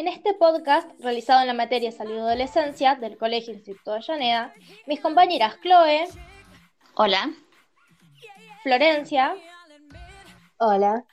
En 0.00 0.08
este 0.08 0.32
podcast, 0.32 0.90
realizado 1.00 1.42
en 1.42 1.46
la 1.46 1.52
materia 1.52 1.92
Salud 1.92 2.14
y 2.14 2.20
Adolescencia 2.20 2.94
del 2.94 3.18
Colegio 3.18 3.52
Instituto 3.52 3.92
de 3.92 4.00
Llaneda, 4.00 4.54
mis 4.86 4.98
compañeras 4.98 5.58
Chloe. 5.60 6.08
Hola. 6.94 7.30
Florencia. 8.62 9.34
Hola. 10.56 11.04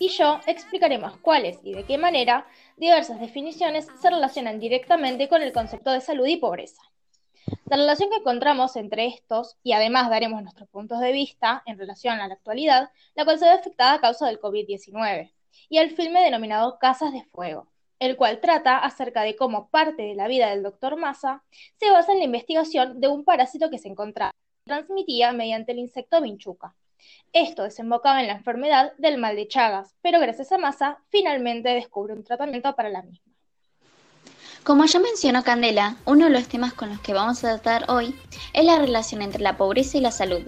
Y 0.00 0.08
yo 0.08 0.40
explicaremos 0.48 1.16
cuáles 1.18 1.60
y 1.62 1.74
de 1.74 1.84
qué 1.84 1.96
manera 1.96 2.44
diversas 2.76 3.20
definiciones 3.20 3.86
se 4.00 4.10
relacionan 4.10 4.58
directamente 4.58 5.28
con 5.28 5.40
el 5.40 5.52
concepto 5.52 5.92
de 5.92 6.00
salud 6.00 6.26
y 6.26 6.38
pobreza. 6.38 6.82
La 7.66 7.76
relación 7.76 8.10
que 8.10 8.16
encontramos 8.16 8.74
entre 8.74 9.06
estos, 9.06 9.58
y 9.62 9.74
además 9.74 10.10
daremos 10.10 10.42
nuestros 10.42 10.68
puntos 10.70 10.98
de 10.98 11.12
vista 11.12 11.62
en 11.66 11.78
relación 11.78 12.18
a 12.18 12.26
la 12.26 12.34
actualidad, 12.34 12.90
la 13.14 13.24
cual 13.24 13.38
se 13.38 13.44
ve 13.44 13.52
afectada 13.52 13.92
a 13.92 14.00
causa 14.00 14.26
del 14.26 14.40
COVID-19, 14.40 15.30
y 15.68 15.78
el 15.78 15.94
filme 15.94 16.24
denominado 16.24 16.80
Casas 16.80 17.12
de 17.12 17.22
Fuego, 17.26 17.71
el 18.02 18.16
cual 18.16 18.40
trata 18.40 18.78
acerca 18.78 19.22
de 19.22 19.36
cómo 19.36 19.68
parte 19.68 20.02
de 20.02 20.14
la 20.14 20.26
vida 20.26 20.50
del 20.50 20.62
doctor 20.62 20.96
Massa 20.96 21.44
se 21.78 21.90
basa 21.90 22.12
en 22.12 22.18
la 22.18 22.24
investigación 22.24 23.00
de 23.00 23.06
un 23.06 23.24
parásito 23.24 23.70
que 23.70 23.78
se 23.78 23.88
encontraba 23.88 24.32
transmitía 24.64 25.32
mediante 25.32 25.72
el 25.72 25.78
insecto 25.78 26.20
vinchuca. 26.20 26.74
Esto 27.32 27.62
desembocaba 27.62 28.20
en 28.20 28.28
la 28.28 28.34
enfermedad 28.34 28.92
del 28.98 29.18
mal 29.18 29.36
de 29.36 29.48
Chagas, 29.48 29.94
pero 30.02 30.20
gracias 30.20 30.52
a 30.52 30.58
Massa 30.58 30.98
finalmente 31.10 31.68
descubre 31.70 32.12
un 32.12 32.24
tratamiento 32.24 32.74
para 32.74 32.90
la 32.90 33.02
misma. 33.02 33.32
Como 34.64 34.84
ya 34.84 35.00
mencionó 35.00 35.42
Candela, 35.42 35.96
uno 36.04 36.26
de 36.26 36.30
los 36.30 36.48
temas 36.48 36.72
con 36.72 36.90
los 36.90 37.00
que 37.00 37.14
vamos 37.14 37.42
a 37.42 37.56
tratar 37.56 37.90
hoy 37.90 38.14
es 38.52 38.64
la 38.64 38.78
relación 38.78 39.22
entre 39.22 39.42
la 39.42 39.56
pobreza 39.56 39.98
y 39.98 40.00
la 40.00 40.12
salud, 40.12 40.42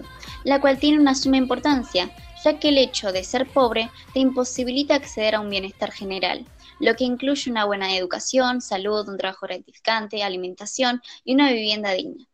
la 0.45 0.61
cual 0.61 0.79
tiene 0.79 0.99
una 0.99 1.15
suma 1.15 1.35
importancia, 1.35 2.09
ya 2.45 2.59
que 2.59 2.69
el 2.69 2.77
hecho 2.77 3.11
de 3.11 3.23
ser 3.23 3.51
pobre 3.51 3.89
te 4.13 4.19
imposibilita 4.19 4.93
acceder 4.93 5.33
a 5.33 5.39
un 5.39 5.49
bienestar 5.49 5.91
general, 5.91 6.45
lo 6.79 6.93
que 6.95 7.03
incluye 7.03 7.49
una 7.49 7.65
buena 7.65 7.97
educación, 7.97 8.61
salud, 8.61 9.09
un 9.09 9.17
trabajo 9.17 9.47
gratificante, 9.47 10.21
alimentación 10.21 11.01
y 11.23 11.33
una 11.33 11.51
vivienda 11.51 11.91
digna. 11.93 12.27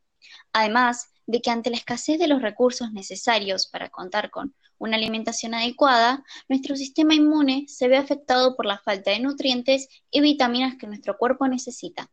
Además 0.52 1.14
de 1.28 1.42
que 1.42 1.50
ante 1.50 1.70
la 1.70 1.78
escasez 1.78 2.20
de 2.20 2.28
los 2.28 2.42
recursos 2.42 2.92
necesarios 2.92 3.68
para 3.68 3.88
contar 3.90 4.32
con 4.32 4.54
una 4.78 4.98
alimentación 4.98 5.54
adecuada, 5.54 6.26
nuestro 6.50 6.76
sistema 6.76 7.14
inmune 7.14 7.64
se 7.70 7.88
ve 7.88 7.96
afectado 7.96 8.58
por 8.58 8.66
la 8.66 8.80
falta 8.80 9.12
de 9.12 9.20
nutrientes 9.22 9.88
y 10.12 10.20
vitaminas 10.20 10.76
que 10.78 10.88
nuestro 10.88 11.18
cuerpo 11.18 11.48
necesita. 11.48 12.12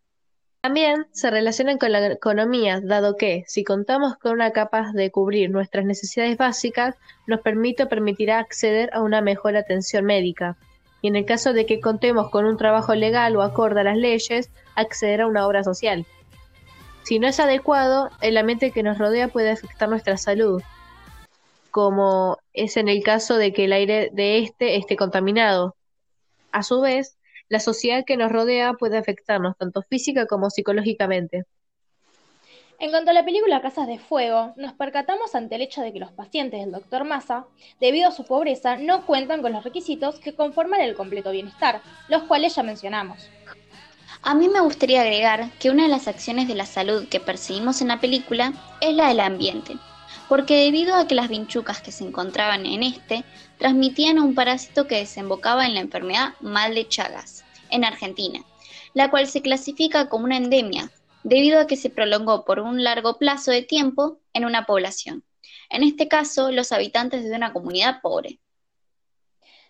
También 0.61 1.07
se 1.13 1.31
relacionan 1.31 1.79
con 1.79 1.93
la 1.93 2.07
economía, 2.07 2.81
dado 2.83 3.17
que, 3.17 3.45
si 3.47 3.65
contamos 3.65 4.17
con 4.17 4.33
una 4.33 4.51
capaz 4.51 4.93
de 4.93 5.11
cubrir 5.11 5.51
nuestras 5.51 5.85
necesidades 5.85 6.37
básicas, 6.37 6.97
nos 7.27 7.41
permite 7.41 7.85
o 7.85 7.89
permitirá 7.89 8.39
acceder 8.39 8.91
a 8.93 9.03
una 9.03 9.21
mejor 9.21 9.57
atención 9.57 10.05
médica 10.05 10.57
y 11.01 11.09
en 11.09 11.17
el 11.17 11.25
caso 11.25 11.53
de 11.53 11.67
que 11.67 11.81
contemos 11.81 12.31
con 12.31 12.45
un 12.45 12.57
trabajo 12.57 12.95
legal 12.95 13.37
o 13.37 13.43
acorde 13.43 13.81
a 13.81 13.85
las 13.85 13.97
leyes, 13.97 14.51
acceder 14.75 15.21
a 15.21 15.27
una 15.27 15.47
obra 15.47 15.63
social. 15.63 16.07
Si 17.05 17.19
no 17.19 17.29
es 17.29 17.41
adecuado, 17.41 18.11
el 18.21 18.37
ambiente 18.37 18.71
que 18.71 18.83
nos 18.83 18.99
rodea 18.99 19.29
puede 19.29 19.51
afectar 19.51 19.89
nuestra 19.89 20.17
salud, 20.17 20.63
como 21.71 22.39
es 22.53 22.77
en 22.77 22.89
el 22.89 23.03
caso 23.03 23.37
de 23.37 23.53
que 23.53 23.65
el 23.65 23.73
aire 23.73 24.11
de 24.13 24.39
este 24.39 24.77
esté 24.77 24.97
contaminado. 24.97 25.77
A 26.51 26.63
su 26.63 26.81
vez, 26.81 27.17
la 27.49 27.61
sociedad 27.61 28.05
que 28.05 28.17
nos 28.17 28.31
rodea 28.31 28.75
puede 28.75 28.99
afectarnos 28.99 29.57
tanto 29.57 29.83
física 29.83 30.27
como 30.27 30.51
psicológicamente. 30.51 31.45
En 32.81 32.91
cuanto 32.91 33.11
a 33.11 33.15
la 33.15 33.25
película 33.25 33.61
Casas 33.61 33.89
de 33.89 33.99
Fuego, 33.99 34.53
nos 34.57 34.73
percatamos 34.73 35.35
ante 35.35 35.57
el 35.57 35.63
hecho 35.63 35.81
de 35.81 35.93
que 35.93 35.99
los 35.99 36.13
pacientes 36.13 36.61
del 36.61 36.71
Dr. 36.71 37.03
Massa, 37.05 37.47
debido 37.81 38.09
a 38.09 38.13
su 38.13 38.25
pobreza, 38.25 38.77
no 38.77 39.05
cuentan 39.05 39.43
con 39.43 39.53
los 39.53 39.65
requisitos 39.65 40.21
que 40.21 40.35
conforman 40.35 40.81
el 40.81 40.95
completo 40.95 41.33
bienestar, 41.33 41.81
los 42.09 42.23
cuales 42.25 42.55
ya 42.55 42.63
mencionamos. 42.63 43.29
A 44.23 44.35
mí 44.35 44.49
me 44.49 44.61
gustaría 44.61 45.01
agregar 45.01 45.51
que 45.59 45.71
una 45.71 45.85
de 45.85 45.89
las 45.89 46.07
acciones 46.07 46.47
de 46.47 46.55
la 46.55 46.67
salud 46.67 47.09
que 47.09 47.19
percibimos 47.19 47.81
en 47.81 47.89
la 47.89 48.01
película 48.01 48.53
es 48.81 48.95
la 48.95 49.09
del 49.09 49.21
ambiente, 49.21 49.77
porque 50.29 50.65
debido 50.65 50.95
a 50.95 51.07
que 51.07 51.15
las 51.15 51.29
vinchucas 51.29 51.81
que 51.81 51.93
se 51.93 52.05
encontraban 52.05 52.67
en 52.67 52.83
este 52.83 53.25
transmitían 53.59 54.19
un 54.19 54.35
parásito 54.35 54.87
que 54.87 54.97
desembocaba 54.97 55.67
en 55.67 55.75
la 55.75 55.81
enfermedad 55.81 56.35
mal 56.41 56.75
de 56.75 56.87
Chagas, 56.87 57.45
en 57.71 57.85
Argentina, 57.85 58.45
la 58.95 59.11
cual 59.11 59.27
se 59.27 59.43
clasifica 59.43 60.09
como 60.09 60.25
una 60.25 60.37
endemia 60.37 60.91
debido 61.25 61.61
a 61.61 61.67
que 61.67 61.77
se 61.77 61.91
prolongó 61.91 62.45
por 62.45 62.61
un 62.61 62.85
largo 62.85 63.19
plazo 63.19 63.51
de 63.51 63.63
tiempo 63.63 64.19
en 64.33 64.45
una 64.45 64.67
población, 64.67 65.25
en 65.71 65.83
este 65.83 66.09
caso 66.09 66.53
los 66.53 66.73
habitantes 66.73 67.25
de 67.25 67.35
una 67.35 67.53
comunidad 67.53 68.01
pobre. 68.03 68.39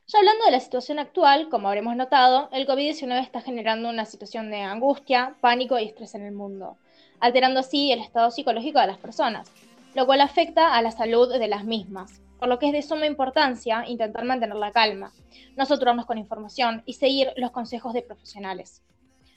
Ya 0.06 0.21
hablando 0.21 0.44
de 0.47 0.53
la 0.53 0.60
situación 0.60 0.99
actual, 0.99 1.50
como 1.50 1.69
habremos 1.69 1.94
notado, 1.94 2.49
el 2.53 2.66
COVID-19 2.66 3.22
está 3.22 3.43
generando 3.43 3.91
una 3.91 4.06
situación 4.06 4.50
de 4.50 4.62
angustia, 4.62 5.37
pánico 5.41 5.78
y 5.78 5.84
estrés 5.84 6.15
en 6.15 6.25
el 6.25 6.33
mundo, 6.33 6.78
alterando 7.21 7.60
así 7.60 7.93
el 7.93 8.00
estado 8.00 8.31
psicológico 8.31 8.81
de 8.81 8.87
las 8.87 8.97
personas, 8.97 9.50
lo 9.98 10.06
cual 10.06 10.20
afecta 10.20 10.76
a 10.76 10.81
la 10.81 10.92
salud 10.92 11.28
de 11.28 11.48
las 11.48 11.64
mismas, 11.64 12.22
por 12.38 12.48
lo 12.48 12.60
que 12.60 12.66
es 12.66 12.72
de 12.72 12.82
suma 12.82 13.06
importancia 13.06 13.82
intentar 13.88 14.25
mantener 14.25 14.56
la 14.56 14.70
calma, 14.70 15.12
no 15.56 16.06
con 16.06 16.19
información 16.19 16.84
y 16.86 16.92
seguir 16.92 17.32
los 17.34 17.50
consejos 17.50 17.94
de 17.94 18.03
profesionales. 18.03 18.84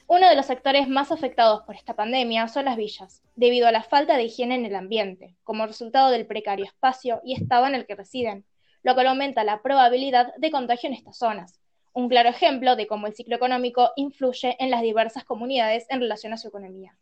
Uno 0.05 0.29
de 0.29 0.35
los 0.35 0.45
sectores 0.45 0.87
más 0.87 1.11
afectados 1.11 1.63
por 1.63 1.73
esta 1.73 1.95
pandemia 1.95 2.47
son 2.47 2.65
las 2.65 2.77
villas, 2.77 3.23
debido 3.35 3.67
a 3.67 3.71
la 3.71 3.81
falta 3.81 4.17
de 4.17 4.25
higiene 4.25 4.53
en 4.53 4.67
el 4.67 4.75
ambiente, 4.75 5.35
como 5.43 5.65
resultado 5.65 6.11
del 6.11 6.27
precario 6.27 6.65
espacio 6.65 7.21
y 7.23 7.33
estado 7.33 7.65
en 7.65 7.73
el 7.73 7.87
que 7.87 7.95
residen, 7.95 8.45
lo 8.83 8.93
cual 8.93 9.07
aumenta 9.07 9.43
la 9.43 9.63
probabilidad 9.63 10.31
de 10.37 10.51
contagio 10.51 10.89
en 10.89 10.93
estas 10.93 11.17
zonas. 11.17 11.59
Un 11.91 12.07
claro 12.07 12.29
ejemplo 12.29 12.75
de 12.75 12.85
cómo 12.85 13.07
el 13.07 13.15
ciclo 13.15 13.35
económico 13.35 13.93
influye 13.95 14.57
en 14.59 14.69
las 14.69 14.83
diversas 14.83 15.23
comunidades 15.23 15.87
en 15.89 16.01
relación 16.01 16.33
a 16.33 16.37
su 16.37 16.49
economía. 16.49 16.95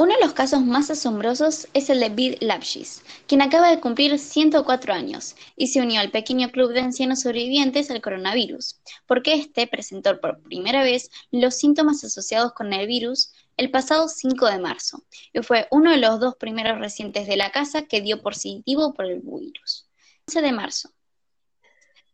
Uno 0.00 0.14
de 0.14 0.20
los 0.20 0.32
casos 0.32 0.64
más 0.64 0.92
asombrosos 0.92 1.66
es 1.74 1.90
el 1.90 1.98
de 1.98 2.08
Bid 2.10 2.36
Lapshis, 2.38 3.02
quien 3.26 3.42
acaba 3.42 3.68
de 3.68 3.80
cumplir 3.80 4.16
104 4.16 4.94
años 4.94 5.34
y 5.56 5.66
se 5.66 5.80
unió 5.80 6.00
al 6.00 6.12
pequeño 6.12 6.52
club 6.52 6.72
de 6.72 6.82
ancianos 6.82 7.22
sobrevivientes 7.22 7.90
al 7.90 8.00
coronavirus, 8.00 8.80
porque 9.08 9.34
este 9.34 9.66
presentó 9.66 10.20
por 10.20 10.40
primera 10.44 10.84
vez 10.84 11.10
los 11.32 11.56
síntomas 11.56 12.04
asociados 12.04 12.52
con 12.52 12.72
el 12.72 12.86
virus 12.86 13.32
el 13.56 13.72
pasado 13.72 14.06
5 14.06 14.46
de 14.46 14.60
marzo 14.60 15.02
y 15.32 15.42
fue 15.42 15.66
uno 15.72 15.90
de 15.90 15.96
los 15.96 16.20
dos 16.20 16.36
primeros 16.36 16.78
residentes 16.78 17.26
de 17.26 17.36
la 17.36 17.50
casa 17.50 17.82
que 17.82 18.00
dio 18.00 18.22
positivo 18.22 18.94
por 18.94 19.06
el 19.06 19.20
virus. 19.20 19.88
11 20.28 20.42
de 20.42 20.52
marzo. 20.52 20.90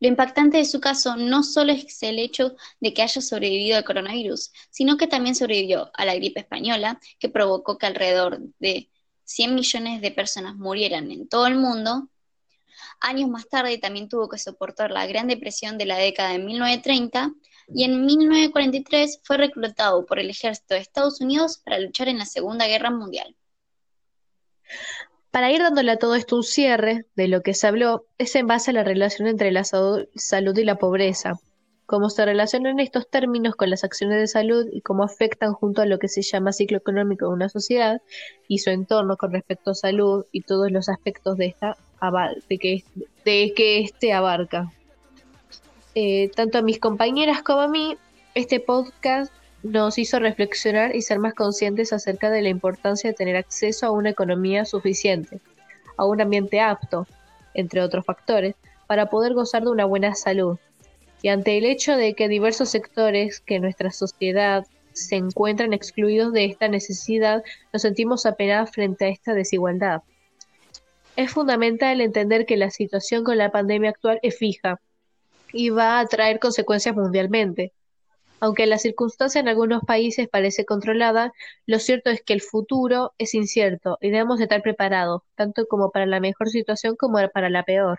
Lo 0.05 0.09
impactante 0.09 0.59
de 0.59 0.67
su 0.67 0.81
caso 0.83 1.17
no 1.17 1.43
solo 1.43 1.73
es 1.73 2.03
el 2.03 2.19
hecho 2.19 2.57
de 2.79 2.93
que 2.93 3.01
haya 3.01 3.23
sobrevivido 3.23 3.79
al 3.79 3.85
coronavirus, 3.85 4.53
sino 4.69 4.99
que 4.99 5.07
también 5.07 5.35
sobrevivió 5.35 5.91
a 5.95 6.05
la 6.05 6.15
gripe 6.15 6.41
española, 6.41 7.01
que 7.19 7.31
provocó 7.31 7.79
que 7.79 7.87
alrededor 7.87 8.39
de 8.59 8.91
100 9.25 9.55
millones 9.55 10.03
de 10.03 10.11
personas 10.11 10.57
murieran 10.57 11.11
en 11.11 11.27
todo 11.27 11.47
el 11.47 11.55
mundo. 11.55 12.11
Años 13.01 13.31
más 13.31 13.49
tarde 13.49 13.79
también 13.79 14.11
tuvo 14.11 14.29
que 14.29 14.37
soportar 14.37 14.91
la 14.91 15.07
Gran 15.07 15.27
Depresión 15.27 15.79
de 15.79 15.87
la 15.87 15.97
década 15.97 16.33
de 16.33 16.39
1930 16.39 17.33
y 17.75 17.85
en 17.85 18.05
1943 18.05 19.21
fue 19.25 19.39
reclutado 19.39 20.05
por 20.05 20.19
el 20.19 20.29
ejército 20.29 20.75
de 20.75 20.81
Estados 20.81 21.23
Unidos 21.23 21.63
para 21.65 21.79
luchar 21.79 22.09
en 22.09 22.19
la 22.19 22.27
Segunda 22.27 22.67
Guerra 22.67 22.91
Mundial. 22.91 23.35
Para 25.35 25.51
ir 25.51 25.63
dándole 25.63 25.91
a 25.91 25.97
todo 25.97 26.15
esto 26.15 26.37
un 26.37 26.45
cierre 26.45 27.07
de 27.17 27.27
lo 27.27 27.43
que 27.43 27.55
se 27.55 27.67
habló, 27.67 28.05
es 28.19 28.37
en 28.37 28.47
base 28.47 28.71
a 28.71 28.75
la 28.75 28.85
relación 28.85 29.27
entre 29.27 29.51
la 29.51 29.65
salud 29.65 30.07
y 30.57 30.63
la 30.63 30.77
pobreza, 30.77 31.41
cómo 31.87 32.09
se 32.09 32.25
relacionan 32.25 32.79
estos 32.79 33.11
términos 33.11 33.57
con 33.57 33.69
las 33.69 33.83
acciones 33.83 34.21
de 34.21 34.29
salud 34.29 34.69
y 34.71 34.81
cómo 34.81 35.03
afectan 35.03 35.53
junto 35.53 35.83
a 35.83 35.87
lo 35.87 35.99
que 35.99 36.07
se 36.07 36.23
llama 36.23 36.53
ciclo 36.53 36.79
económico 36.79 37.27
de 37.27 37.33
una 37.33 37.49
sociedad 37.49 38.01
y 38.47 38.59
su 38.59 38.71
entorno 38.71 39.17
con 39.17 39.33
respecto 39.33 39.73
a 39.73 39.75
salud 39.75 40.25
y 40.31 40.43
todos 40.43 40.71
los 40.71 40.89
aspectos 40.89 41.37
de 41.37 41.47
esta 41.47 41.77
de 42.49 42.59
que, 42.59 42.85
de 43.25 43.55
que 43.57 43.81
este 43.81 44.13
abarca. 44.13 44.71
Eh, 45.97 46.31
tanto 46.37 46.59
a 46.59 46.63
mis 46.63 46.79
compañeras 46.79 47.43
como 47.43 47.63
a 47.63 47.69
mí, 47.69 47.97
este 48.37 48.61
podcast 48.61 49.33
nos 49.65 49.97
hizo 49.97 50.19
reflexionar 50.19 50.95
y 50.95 51.01
ser 51.01 51.19
más 51.19 51.33
conscientes 51.33 51.93
acerca 51.95 52.31
de 52.31 52.43
la 52.43 52.51
importancia 52.51 53.11
de 53.11 53.17
tener 53.17 53.35
acceso 53.35 53.87
a 53.87 53.91
una 53.91 54.11
economía 54.11 54.67
suficiente, 54.67 55.41
a 55.97 56.05
un 56.05 56.21
ambiente 56.21 56.61
apto, 56.61 57.07
entre 57.55 57.81
otros 57.81 58.05
factores, 58.05 58.55
para 58.87 59.07
poder 59.07 59.33
gozar 59.33 59.65
de 59.65 59.71
una 59.71 59.87
buena 59.87 60.15
salud. 60.15 60.59
Y 61.23 61.29
ante 61.29 61.57
el 61.57 61.65
hecho 61.65 61.97
de 61.97 62.13
que 62.15 62.29
diversos 62.29 62.69
sectores 62.69 63.41
que 63.41 63.59
nuestra 63.59 63.91
sociedad 63.91 64.67
se 64.93 65.17
encuentran 65.17 65.73
excluidos 65.73 66.35
de 66.35 66.45
esta 66.45 66.69
necesidad, 66.69 67.43
nos 67.73 67.81
sentimos 67.81 68.27
apenados 68.27 68.71
frente 68.71 69.07
a 69.07 69.09
esta 69.09 69.33
desigualdad. 69.33 70.03
Es 71.17 71.31
fundamental 71.31 72.03
entender 72.03 72.45
que 72.45 72.59
la 72.59 72.71
situación 72.71 73.25
con 73.25 73.39
la 73.39 73.51
pandemia 73.51 73.91
actual 73.91 74.21
es 74.23 74.37
fija 74.37 74.79
y 75.55 75.71
va 75.71 76.01
a 76.01 76.07
traer 76.07 76.39
consecuencias 76.39 76.95
mundialmente. 76.95 77.73
Aunque 78.45 78.67
la 78.67 78.79
circunstancia 78.79 79.41
en 79.41 79.49
algunos 79.49 79.83
países 79.83 80.29
parece 80.29 80.65
controlada, 80.65 81.33
lo 81.67 81.79
cierto 81.81 82.11
es 82.11 82.23
que 82.23 82.33
el 82.35 82.43
futuro 82.43 83.13
es 83.19 83.35
incierto 83.35 83.99
y 84.01 84.11
debemos 84.11 84.41
estar 84.41 84.63
preparados, 84.63 85.23
tanto 85.35 85.67
como 85.67 85.91
para 85.91 86.07
la 86.07 86.21
mejor 86.21 86.49
situación 86.51 86.95
como 86.97 87.19
para 87.31 87.51
la 87.51 87.65
peor. 87.65 87.99